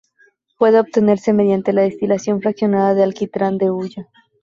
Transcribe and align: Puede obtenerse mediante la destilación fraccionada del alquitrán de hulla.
Puede 0.57 0.79
obtenerse 0.79 1.31
mediante 1.31 1.73
la 1.73 1.83
destilación 1.83 2.41
fraccionada 2.41 2.95
del 2.95 3.09
alquitrán 3.09 3.59
de 3.59 3.69
hulla. 3.69 4.09